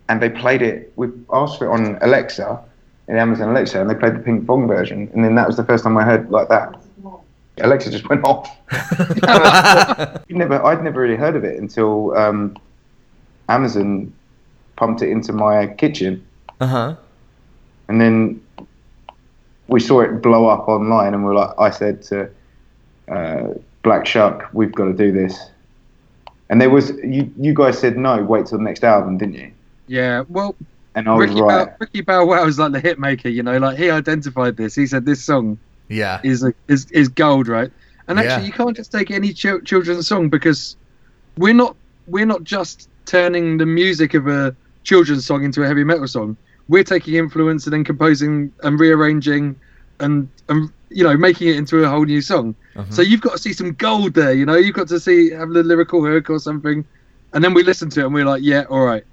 and 0.08 0.20
they 0.20 0.30
played 0.30 0.62
it. 0.62 0.92
We 0.96 1.08
asked 1.32 1.58
for 1.58 1.66
it 1.66 1.70
on 1.70 1.98
Alexa, 2.00 2.62
in 3.08 3.16
Amazon 3.16 3.50
Alexa, 3.50 3.80
and 3.80 3.90
they 3.90 3.94
played 3.94 4.14
the 4.14 4.18
Pinkfong 4.18 4.68
version. 4.68 5.10
And 5.14 5.24
then 5.24 5.34
that 5.34 5.46
was 5.46 5.56
the 5.56 5.64
first 5.64 5.84
time 5.84 5.96
I 5.96 6.04
heard 6.04 6.30
like 6.30 6.48
that. 6.48 6.74
Alexa 7.58 7.90
just 7.90 8.08
went 8.08 8.24
off. 8.24 8.50
I'd 8.72 10.22
never, 10.28 10.64
I'd 10.64 10.82
never 10.82 11.00
really 11.00 11.16
heard 11.16 11.36
of 11.36 11.44
it 11.44 11.58
until 11.58 12.16
um, 12.16 12.56
Amazon 13.48 14.12
pumped 14.76 15.02
it 15.02 15.10
into 15.10 15.32
my 15.32 15.68
kitchen, 15.68 16.26
uh 16.60 16.66
huh. 16.66 16.96
and 17.88 18.00
then 18.00 18.40
we 19.68 19.80
saw 19.80 20.00
it 20.00 20.20
blow 20.20 20.46
up 20.46 20.68
online, 20.68 21.14
and 21.14 21.24
we 21.24 21.30
are 21.30 21.34
like, 21.34 21.50
I 21.58 21.70
said 21.70 22.02
to 22.04 22.28
uh, 23.08 23.54
Black 23.82 24.06
Shuck, 24.06 24.48
we've 24.52 24.72
got 24.72 24.86
to 24.86 24.92
do 24.92 25.12
this. 25.12 25.38
And 26.50 26.60
there 26.60 26.70
was 26.70 26.90
you, 27.02 27.32
you 27.38 27.54
guys 27.54 27.78
said 27.78 27.96
no, 27.96 28.22
wait 28.22 28.46
till 28.46 28.58
the 28.58 28.64
next 28.64 28.84
album, 28.84 29.18
didn't 29.18 29.34
you? 29.34 29.50
Yeah, 29.86 30.24
well, 30.28 30.54
And 30.94 31.08
I 31.08 31.14
was 31.14 31.28
Ricky, 31.28 31.40
right. 31.42 31.66
Bow, 31.66 31.76
Ricky 31.80 32.00
Bow 32.02 32.24
Wow 32.26 32.46
is 32.46 32.58
like 32.58 32.72
the 32.72 32.80
hit 32.80 32.98
maker, 32.98 33.28
you 33.28 33.42
know, 33.42 33.58
like 33.58 33.76
he 33.78 33.90
identified 33.90 34.56
this. 34.56 34.74
He 34.74 34.86
said 34.86 35.04
this 35.06 35.22
song 35.24 35.58
Yeah. 35.88 36.20
is 36.22 36.42
a, 36.44 36.52
is 36.68 36.90
is 36.90 37.08
gold, 37.08 37.48
right? 37.48 37.70
And 38.08 38.18
actually, 38.18 38.42
Yeah. 38.42 38.46
you 38.46 38.52
can't 38.52 38.76
just 38.76 38.92
take 38.92 39.10
any 39.10 39.32
ch- 39.32 39.64
children's 39.64 40.06
song 40.06 40.28
because 40.28 40.76
we're 41.38 41.54
not 41.54 41.76
we're 42.06 42.26
not 42.26 42.44
just 42.44 42.88
turning 43.06 43.56
the 43.58 43.66
music 43.66 44.14
of 44.14 44.26
a 44.26 44.54
children's 44.84 45.24
song 45.24 45.44
into 45.44 45.62
a 45.62 45.66
heavy 45.66 45.84
metal 45.84 46.06
song. 46.06 46.36
We're 46.68 46.84
taking 46.84 47.14
influence 47.14 47.64
and 47.66 47.72
then 47.72 47.84
composing 47.84 48.52
and 48.62 48.78
rearranging 48.78 49.56
and 50.04 50.28
and 50.48 50.70
you 50.90 51.02
know 51.02 51.16
making 51.16 51.48
it 51.48 51.56
into 51.56 51.82
a 51.84 51.88
whole 51.88 52.04
new 52.04 52.20
song. 52.20 52.54
Mhm. 52.76 52.92
So 52.92 53.02
you've 53.02 53.20
got 53.20 53.32
to 53.32 53.38
see 53.38 53.52
some 53.52 53.72
gold 53.72 54.14
there. 54.14 54.32
You 54.32 54.46
know, 54.46 54.56
you've 54.56 54.74
got 54.74 54.88
to 54.88 55.00
see 55.00 55.30
have 55.30 55.50
the 55.50 55.62
lyrical 55.62 56.04
hook 56.04 56.30
or 56.30 56.38
something, 56.38 56.84
and 57.32 57.42
then 57.42 57.54
we 57.54 57.62
listen 57.62 57.88
to 57.90 58.00
it 58.00 58.04
and 58.06 58.14
we're 58.14 58.24
like, 58.24 58.42
yeah, 58.42 58.64
all 58.68 58.84
right, 58.84 59.04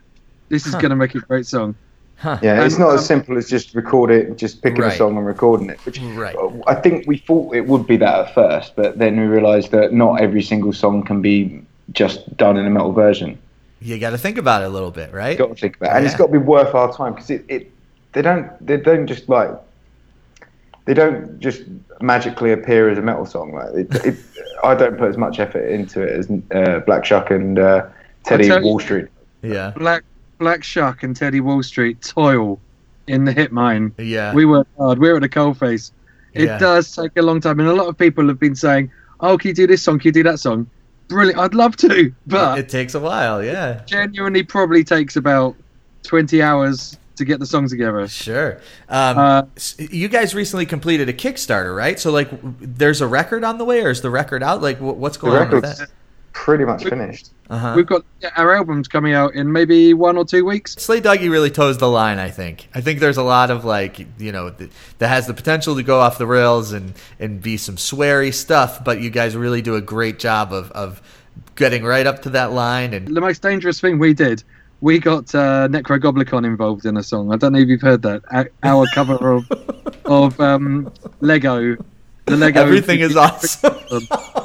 this 0.50 0.66
is 0.68 0.74
Huh. 0.74 0.82
gonna 0.82 0.96
make 0.96 1.16
a 1.16 1.20
great 1.20 1.46
song. 1.46 1.76
Huh. 2.18 2.38
Yeah, 2.44 2.64
it's 2.64 2.78
not 2.78 2.90
um, 2.90 2.96
as 2.98 3.06
simple 3.06 3.36
as 3.36 3.50
just 3.50 3.74
record 3.74 4.12
it, 4.12 4.38
just 4.38 4.62
picking 4.62 4.82
Right. 4.82 4.94
a 4.94 4.98
song 4.98 5.18
and 5.18 5.26
recording 5.26 5.72
it. 5.72 5.80
Which 5.86 6.00
Right. 6.00 6.36
I 6.68 6.76
think 6.76 7.08
we 7.08 7.18
thought 7.18 7.56
it 7.56 7.66
would 7.68 7.88
be 7.88 7.98
that 7.98 8.20
at 8.28 8.36
first, 8.36 8.76
but 8.76 9.00
then 9.00 9.20
we 9.20 9.26
realised 9.26 9.72
that 9.72 9.92
not 9.94 10.22
every 10.22 10.44
single 10.44 10.72
song 10.72 11.02
can 11.04 11.20
be 11.22 11.64
just 11.94 12.38
done 12.38 12.58
in 12.58 12.66
a 12.68 12.70
metal 12.70 12.92
version. 12.94 13.40
You 13.82 13.98
got 13.98 14.12
to 14.12 14.20
think 14.20 14.38
about 14.38 14.62
it 14.62 14.66
a 14.66 14.70
little 14.70 14.92
bit, 14.92 15.12
right? 15.12 15.36
Got 15.36 15.50
to 15.50 15.56
think 15.56 15.78
about, 15.78 15.94
it. 15.94 15.98
and 15.98 16.06
it's 16.06 16.16
got 16.16 16.28
to 16.28 16.32
be 16.32 16.38
worth 16.38 16.76
our 16.76 16.94
time 16.94 17.14
because 17.14 17.32
it, 17.32 17.44
it 17.48 17.72
they 18.14 18.22
don't 18.22 18.46
they 18.66 18.78
don't 18.78 19.08
just 19.08 19.28
like 19.28 19.50
they 20.86 20.94
don't 20.94 21.40
just 21.40 21.64
magically 22.02 22.52
appear 22.52 22.90
as 22.90 22.98
a 22.98 23.02
metal 23.02 23.26
song. 23.26 23.54
Like 23.54 23.74
it, 23.74 24.06
it, 24.06 24.16
I 24.64 24.76
don't 24.76 24.98
put 24.98 25.10
as 25.10 25.18
much 25.18 25.40
effort 25.40 25.68
into 25.68 26.02
it 26.02 26.10
as 26.12 26.32
uh, 26.54 26.80
Black 26.80 27.06
Shuck 27.06 27.32
and 27.32 27.60
uh, 27.60 27.88
Teddy 28.24 28.48
you- 28.48 28.62
Wall 28.62 28.80
Street. 28.80 29.08
Yeah. 29.42 29.72
Black 29.76 30.04
Black 30.40 30.64
Shuck 30.64 31.04
and 31.04 31.16
Teddy 31.16 31.40
Wall 31.40 31.62
Street 31.64 32.02
toil 32.02 32.60
in 33.08 33.26
the 33.26 33.32
hit 33.32 33.52
mine. 33.52 33.94
Yeah. 33.98 34.34
We 34.34 34.46
work 34.46 34.68
hard. 34.78 35.00
We're 35.00 35.16
at 35.16 35.22
the 35.22 35.30
coalface. 35.30 35.92
It 36.34 36.46
Yeah. 36.46 36.58
does 36.58 36.96
take 36.96 37.12
a 37.18 37.22
long 37.22 37.42
time, 37.42 37.60
and 37.60 37.68
a 37.68 37.74
lot 37.74 37.88
of 37.88 37.98
people 37.98 38.28
have 38.28 38.40
been 38.40 38.56
saying, 38.56 38.92
"Oh, 39.20 39.38
can 39.38 39.50
you 39.50 39.54
do 39.54 39.68
this 39.68 39.82
song? 39.82 40.00
Can 40.00 40.08
you 40.10 40.12
do 40.14 40.24
that 40.24 40.40
song?" 40.40 40.68
Brilliant. 41.10 41.38
I'd 41.40 41.54
love 41.54 41.76
to, 41.78 42.14
but 42.28 42.58
it 42.60 42.70
takes 42.70 42.96
a 42.96 43.00
while. 43.00 43.44
Yeah. 43.44 43.82
genuinely 43.86 44.44
probably 44.44 44.84
takes 44.84 45.16
about 45.18 45.56
twenty 46.04 46.42
hours 46.42 46.98
to 47.16 47.26
get 47.26 47.40
the 47.40 47.46
song 47.46 47.68
together. 47.68 48.08
Sure. 48.08 48.60
Um, 48.90 49.18
Uh, 49.18 49.44
you 49.78 50.08
guys 50.08 50.34
recently 50.36 50.66
completed 50.66 51.10
a 51.10 51.14
Kickstarter, 51.14 51.76
right? 51.76 52.00
So, 52.00 52.12
like, 52.12 52.30
there's 52.60 53.02
a 53.02 53.08
record 53.08 53.44
on 53.44 53.58
the 53.58 53.66
way, 53.66 53.82
or 53.84 53.90
is 53.90 54.02
the 54.02 54.10
record 54.10 54.44
out? 54.44 54.62
Like, 54.62 54.78
wh- 54.78 54.98
what's 54.98 55.18
The 55.18 55.28
going 55.28 55.42
on 55.42 55.50
with 55.52 55.64
that? 55.64 55.90
pretty 56.34 56.64
much 56.64 56.86
finished. 56.86 57.30
Uh 57.50 57.58
huh. 57.58 57.74
We've 57.76 57.86
got 57.86 58.06
yeah, 58.22 58.30
our 58.38 58.56
albums 58.56 58.88
coming 58.88 59.14
out 59.14 59.34
in 59.36 59.52
maybe 59.52 59.94
one 59.94 60.16
or 60.18 60.24
two 60.24 60.46
weeks. 60.46 60.76
Slay 60.76 61.02
Duggee 61.02 61.30
really 61.30 61.50
toes 61.52 61.78
the 61.78 61.90
line. 61.90 62.20
I 62.20 62.30
think. 62.30 62.70
I 62.74 62.80
think 62.80 63.02
there's 63.02 63.18
a 63.18 63.24
lot 63.24 63.52
of 63.52 63.66
like 63.66 64.00
you 64.18 64.32
know 64.32 64.50
th- 64.52 64.72
that 65.00 65.10
has 65.10 65.28
the 65.28 65.34
potential 65.34 65.76
to 65.76 65.84
go 65.84 66.00
off 66.00 66.18
the 66.18 66.26
rails 66.26 66.72
and 66.72 66.94
and 67.20 67.42
be 67.42 67.58
some 67.58 67.76
sweary 67.76 68.34
stuff, 68.34 68.82
but 68.86 69.02
you 69.02 69.10
guys 69.10 69.36
really 69.36 69.62
do 69.62 69.76
a 69.76 69.82
great 69.82 70.18
job 70.20 70.54
of 70.54 70.72
of 70.72 71.02
getting 71.58 71.84
right 71.84 72.08
up 72.08 72.22
to 72.22 72.30
that 72.30 72.54
line 72.54 72.94
and 72.94 73.14
The 73.14 73.20
most 73.22 73.42
dangerous 73.42 73.82
thing 73.82 74.00
we 74.00 74.14
did, 74.14 74.42
we 74.82 75.00
got 75.00 75.34
uh, 75.36 75.68
Necrogoblikon 75.70 76.46
involved 76.46 76.86
in 76.86 76.98
a 76.98 77.04
song. 77.04 77.32
I 77.34 77.38
don't 77.38 77.54
know 77.54 77.60
if 77.60 77.68
you've 77.68 77.82
heard 77.82 78.02
that. 78.04 78.24
Our, 78.32 78.50
our 78.64 78.86
cover 78.94 79.32
of 79.32 79.46
of 80.06 80.40
um, 80.40 80.92
Lego. 81.22 81.78
The 82.26 82.38
Lego. 82.38 82.62
everything 82.62 83.00
is 83.00 83.16
awesome. 83.16 83.76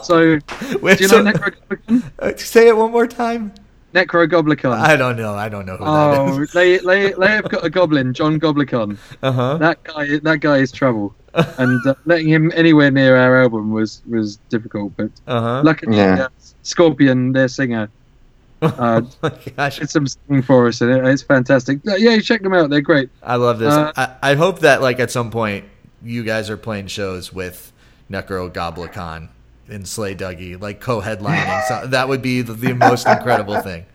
So, 0.02 0.38
Wait, 0.80 0.98
do 0.98 1.04
you 1.04 1.08
so- 1.08 1.22
know 1.22 1.32
Necrogoblikon? 1.32 2.02
uh, 2.18 2.36
say 2.36 2.68
it 2.68 2.76
one 2.76 2.90
more 2.92 3.06
time. 3.06 3.52
Necrogoblikon. 3.94 4.72
I 4.76 4.96
don't 4.96 5.16
know. 5.16 5.34
I 5.34 5.48
don't 5.48 5.64
know 5.64 5.76
who 5.76 5.84
Oh, 5.86 6.34
that 6.36 6.42
is. 6.42 6.52
they, 6.52 6.78
they, 6.78 7.12
they 7.12 7.28
have 7.28 7.48
got 7.48 7.64
a 7.64 7.70
goblin, 7.70 8.12
John 8.12 8.38
Goblikon. 8.38 8.98
Uh 9.22 9.32
huh. 9.32 9.56
That 9.58 9.82
guy, 9.84 10.18
that 10.18 10.40
guy 10.40 10.58
is 10.58 10.70
trouble, 10.70 11.14
and 11.34 11.80
uh, 11.86 11.94
letting 12.04 12.28
him 12.28 12.52
anywhere 12.54 12.90
near 12.90 13.16
our 13.16 13.40
album 13.42 13.70
was 13.72 14.02
was 14.06 14.36
difficult. 14.50 14.92
But 14.96 15.10
Uh 15.26 15.40
huh. 15.40 15.62
luckily, 15.64 15.96
Yeah. 15.96 16.24
uh, 16.24 16.28
Scorpion, 16.62 17.32
their 17.32 17.48
singer, 17.48 17.88
uh, 18.62 19.02
oh 19.04 19.10
my 19.22 19.32
gosh. 19.56 19.78
did 19.78 19.90
some 19.90 20.06
singing 20.06 20.42
for 20.42 20.66
us, 20.66 20.80
and 20.80 20.90
it, 20.90 21.04
it's 21.04 21.22
fantastic. 21.22 21.80
Yeah, 21.84 21.96
Yeah, 21.96 22.18
check 22.20 22.42
them 22.42 22.54
out; 22.54 22.70
they're 22.70 22.80
great. 22.80 23.10
I 23.22 23.36
love 23.36 23.58
this. 23.58 23.72
Uh, 23.72 23.92
I, 23.96 24.32
I 24.32 24.34
hope 24.34 24.60
that 24.60 24.80
like 24.80 24.98
at 25.00 25.10
some 25.10 25.30
point 25.30 25.66
you 26.02 26.22
guys 26.24 26.48
are 26.48 26.56
playing 26.56 26.86
shows 26.86 27.32
with 27.32 27.72
Necrogoblikon 28.10 29.28
and 29.68 29.86
Slay 29.86 30.14
Duggee, 30.14 30.60
like 30.60 30.80
co-headlining. 30.80 31.64
so 31.64 31.86
that 31.88 32.08
would 32.08 32.22
be 32.22 32.42
the, 32.42 32.52
the 32.52 32.72
most 32.72 33.06
incredible 33.06 33.60
thing. 33.60 33.86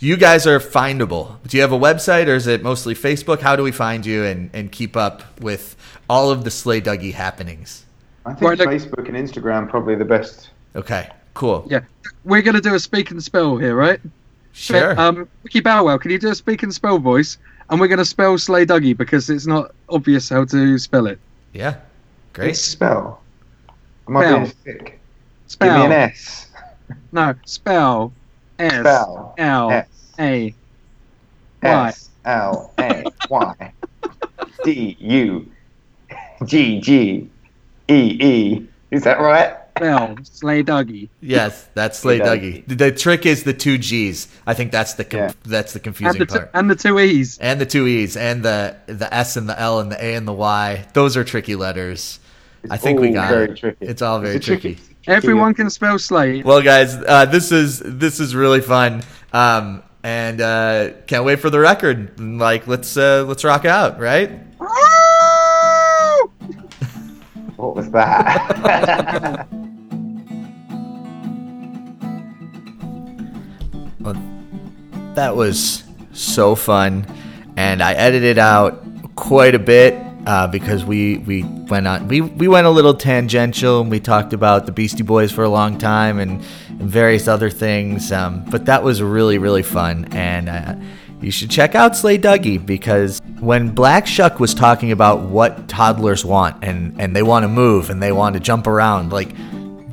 You 0.00 0.16
guys 0.16 0.46
are 0.46 0.60
findable. 0.60 1.42
Do 1.48 1.56
you 1.56 1.62
have 1.62 1.72
a 1.72 1.78
website 1.78 2.28
or 2.28 2.34
is 2.34 2.46
it 2.46 2.62
mostly 2.62 2.94
Facebook? 2.94 3.40
How 3.40 3.56
do 3.56 3.64
we 3.64 3.72
find 3.72 4.06
you 4.06 4.24
and, 4.24 4.48
and 4.52 4.70
keep 4.70 4.96
up 4.96 5.40
with 5.40 5.74
all 6.08 6.30
of 6.30 6.44
the 6.44 6.52
Slay 6.52 6.80
Duggee 6.80 7.14
happenings? 7.14 7.84
I 8.24 8.34
think 8.34 8.42
Right, 8.42 8.58
Facebook 8.58 9.08
and 9.08 9.16
Instagram 9.16 9.68
probably 9.68 9.96
the 9.96 10.04
best. 10.04 10.50
Okay, 10.76 11.10
cool. 11.38 11.64
Yeah, 11.70 11.80
we're 12.24 12.42
gonna 12.42 12.60
do 12.60 12.74
a 12.74 12.78
speak 12.80 13.10
and 13.12 13.22
spell 13.22 13.56
here, 13.56 13.76
right? 13.76 14.00
Sure. 14.52 14.98
Um, 15.00 15.28
Ricky 15.44 15.60
Bow 15.60 15.84
Wow, 15.84 15.98
can 15.98 16.10
you 16.10 16.18
do 16.18 16.30
a 16.30 16.34
speak 16.34 16.64
and 16.64 16.74
spell 16.74 16.98
voice? 16.98 17.38
And 17.70 17.78
we're 17.80 17.86
gonna 17.88 18.04
spell 18.04 18.36
Slay 18.38 18.66
Duggee 18.66 18.96
because 18.96 19.30
it's 19.30 19.46
not 19.46 19.70
obvious 19.88 20.28
how 20.28 20.44
to 20.46 20.78
spell 20.78 21.06
it. 21.06 21.18
yeah. 21.54 21.76
Great. 22.32 22.50
It's 22.50 22.60
spell. 22.60 23.20
Am 24.08 24.16
I 24.16 24.22
Spell. 24.24 24.38
being 24.38 24.52
sick? 24.64 25.00
Spell. 25.46 25.68
Give 25.82 25.90
me 25.90 25.96
an 25.96 26.02
S. 26.10 26.50
No, 27.12 27.34
spell. 27.46 28.12
S 28.58 28.80
Spell. 28.80 29.34
L 29.38 29.70
S. 29.70 29.86
A. 30.18 30.54
Y. 31.62 31.88
S 31.88 32.10
L 32.24 32.72
A 32.78 33.04
Y 33.30 33.72
D 34.64 34.96
U 35.00 35.50
G 36.44 36.80
G 36.80 37.28
E 37.88 37.94
E. 38.20 38.66
Is 38.90 39.04
that 39.04 39.20
right? 39.20 39.56
Spell. 39.78 40.16
Slay 40.22 40.62
Duggee. 40.62 41.08
Yes, 41.20 41.68
that's 41.74 41.98
Slay 41.98 42.14
He 42.14 42.18
does. 42.20 42.28
Duggee. 42.38 42.66
The, 42.66 42.74
the 42.74 42.92
trick 42.92 43.26
is 43.26 43.42
the 43.44 43.52
two 43.54 43.78
G's. 43.78 44.28
I 44.46 44.54
think 44.54 44.70
that's 44.72 44.94
the 44.94 45.04
com- 45.04 45.20
Yeah. 45.20 45.32
that's 45.44 45.72
the 45.72 45.78
And 45.78 45.84
confusing 45.84 46.18
the, 46.18 46.26
t- 46.26 46.34
part. 46.38 46.50
and 46.54 46.70
the 46.70 46.76
two 46.76 46.98
E's. 46.98 47.38
and 47.38 47.60
the 47.60 47.66
two 47.66 47.86
E's 47.86 48.16
and 48.16 48.42
the 48.44 48.76
the 48.86 49.12
S 49.12 49.36
and 49.36 49.48
the 49.48 49.58
L 49.58 49.80
and 49.80 49.90
the 49.90 50.04
A 50.04 50.14
and 50.14 50.26
the 50.28 50.32
Y. 50.32 50.86
Those 50.92 51.16
are 51.16 51.24
tricky 51.24 51.54
letters. 51.56 52.20
I 52.70 52.76
think 52.76 53.00
we 53.00 53.10
got 53.10 53.30
very 53.30 53.50
it. 53.52 53.56
tricky. 53.56 53.86
It's 53.86 54.02
all 54.02 54.18
very 54.20 54.36
a 54.36 54.40
tricky. 54.40 54.74
tricky. 54.74 54.94
Everyone 55.06 55.54
can 55.54 55.70
spell 55.70 55.98
Slay. 55.98 56.42
Well, 56.42 56.60
guys, 56.60 56.94
uh, 56.96 57.24
this 57.24 57.50
is 57.52 57.78
this 57.84 58.20
is 58.20 58.34
really 58.34 58.60
fun, 58.60 59.02
um, 59.32 59.82
and 60.02 60.40
uh, 60.40 60.90
can't 61.06 61.24
wait 61.24 61.40
for 61.40 61.48
the 61.50 61.58
record. 61.60 62.18
Like, 62.20 62.66
let's 62.66 62.94
uh, 62.96 63.24
let's 63.26 63.42
rock 63.44 63.64
out, 63.64 63.98
right? 64.00 64.30
What 67.56 67.74
was 67.74 67.90
that? 67.90 69.48
That 75.14 75.36
was 75.36 75.84
so 76.12 76.54
fun, 76.54 77.06
and 77.56 77.82
I 77.82 77.94
edited 77.94 78.38
out 78.38 78.84
quite 79.16 79.54
a 79.54 79.58
bit 79.58 79.94
uh, 80.26 80.46
because 80.46 80.84
we 80.84 81.18
we 81.18 81.42
went 81.42 81.86
on 81.86 82.06
we 82.06 82.20
we 82.20 82.48
went 82.48 82.66
a 82.66 82.70
little 82.70 82.94
tangential 82.94 83.80
and 83.80 83.90
we 83.90 83.98
talked 83.98 84.32
about 84.32 84.66
the 84.66 84.72
Beastie 84.72 85.02
Boys 85.02 85.32
for 85.32 85.42
a 85.42 85.48
long 85.48 85.78
time 85.78 86.18
and, 86.18 86.44
and 86.68 86.82
various 86.82 87.26
other 87.26 87.50
things. 87.50 88.12
Um, 88.12 88.44
but 88.50 88.66
that 88.66 88.82
was 88.82 89.02
really 89.02 89.38
really 89.38 89.62
fun, 89.62 90.06
and 90.12 90.48
uh, 90.48 90.74
you 91.20 91.30
should 91.30 91.50
check 91.50 91.74
out 91.74 91.96
Slay 91.96 92.18
Duggee 92.18 92.64
because 92.64 93.20
when 93.40 93.70
Black 93.70 94.06
Shuck 94.06 94.38
was 94.38 94.54
talking 94.54 94.92
about 94.92 95.22
what 95.22 95.66
toddlers 95.66 96.24
want 96.24 96.62
and 96.62 97.00
and 97.00 97.16
they 97.16 97.22
want 97.22 97.44
to 97.44 97.48
move 97.48 97.90
and 97.90 98.02
they 98.02 98.12
want 98.12 98.34
to 98.34 98.40
jump 98.40 98.66
around 98.66 99.12
like 99.12 99.34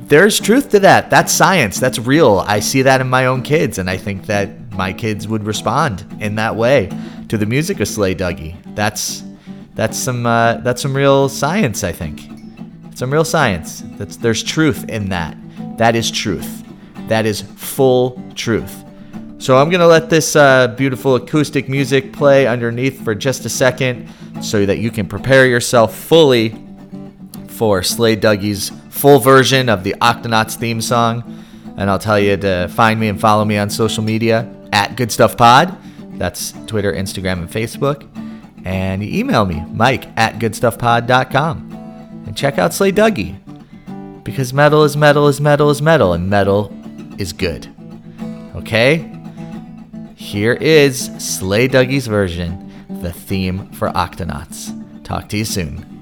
there's 0.08 0.38
truth 0.38 0.70
to 0.70 0.80
that. 0.80 1.10
That's 1.10 1.32
science. 1.32 1.80
That's 1.80 1.98
real. 1.98 2.44
I 2.46 2.60
see 2.60 2.82
that 2.82 3.00
in 3.00 3.08
my 3.08 3.26
own 3.26 3.42
kids, 3.42 3.78
and 3.78 3.90
I 3.90 3.96
think 3.96 4.26
that 4.26 4.72
my 4.72 4.92
kids 4.92 5.26
would 5.26 5.44
respond 5.44 6.04
in 6.20 6.36
that 6.36 6.54
way 6.54 6.90
to 7.28 7.36
the 7.36 7.46
music 7.46 7.80
of 7.80 7.88
Slay 7.88 8.14
Duggee. 8.14 8.56
That's 8.76 9.24
that's 9.74 9.98
some 9.98 10.24
uh, 10.24 10.58
that's 10.58 10.80
some 10.80 10.96
real 10.96 11.28
science. 11.28 11.82
I 11.82 11.92
think 11.92 12.20
some 12.94 13.12
real 13.12 13.24
science. 13.24 13.82
That's 13.96 14.16
there's 14.16 14.42
truth 14.42 14.88
in 14.88 15.08
that. 15.08 15.36
That 15.76 15.96
is 15.96 16.10
truth. 16.10 16.64
That 17.08 17.26
is 17.26 17.42
full 17.42 18.22
truth. 18.34 18.84
So 19.38 19.58
I'm 19.58 19.70
gonna 19.70 19.86
let 19.86 20.08
this 20.08 20.36
uh, 20.36 20.68
beautiful 20.68 21.16
acoustic 21.16 21.68
music 21.68 22.12
play 22.12 22.46
underneath 22.46 23.02
for 23.02 23.14
just 23.14 23.44
a 23.44 23.48
second, 23.48 24.08
so 24.40 24.64
that 24.66 24.78
you 24.78 24.90
can 24.90 25.08
prepare 25.08 25.46
yourself 25.46 25.96
fully 25.96 26.54
for 27.48 27.82
Slay 27.82 28.16
Duggee's 28.16 28.70
full 28.96 29.18
version 29.18 29.68
of 29.68 29.84
the 29.84 29.94
Octonauts 30.00 30.56
theme 30.56 30.80
song. 30.80 31.22
And 31.76 31.90
I'll 31.90 31.98
tell 31.98 32.18
you 32.18 32.36
to 32.38 32.68
find 32.68 32.98
me 32.98 33.08
and 33.08 33.20
follow 33.20 33.44
me 33.44 33.58
on 33.58 33.68
social 33.68 34.02
media 34.02 34.50
at 34.72 34.96
Good 34.96 35.12
Stuff 35.12 35.36
Pod. 35.36 35.76
That's 36.18 36.52
Twitter, 36.66 36.92
Instagram, 36.92 37.40
and 37.40 37.50
Facebook. 37.50 38.08
And 38.64 39.02
you 39.02 39.20
email 39.20 39.44
me, 39.44 39.62
Mike 39.72 40.06
at 40.16 40.38
goodstuffpod.com. 40.38 42.24
And 42.26 42.36
check 42.36 42.58
out 42.58 42.74
Slay 42.74 42.90
Duggee. 42.90 43.38
Because 44.24 44.52
metal 44.52 44.82
is 44.82 44.96
metal 44.96 45.28
is 45.28 45.40
metal 45.40 45.70
is 45.70 45.80
metal, 45.80 46.14
and 46.14 46.28
metal 46.28 46.74
is 47.18 47.32
good. 47.32 47.68
Okay? 48.56 49.12
Here 50.16 50.54
is 50.54 51.10
Slay 51.18 51.68
Duggee's 51.68 52.08
version, 52.08 52.72
the 53.02 53.12
theme 53.12 53.70
for 53.72 53.90
Octonauts. 53.90 54.72
Talk 55.04 55.28
to 55.28 55.36
you 55.36 55.44
soon. 55.44 55.95